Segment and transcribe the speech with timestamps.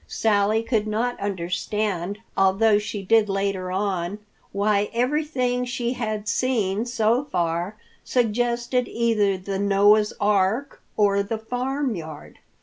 [0.07, 4.17] Sally could not understand, although she did later on,
[4.51, 12.39] why everything she had seen so far suggested either the Noah's Ark or the farmyard.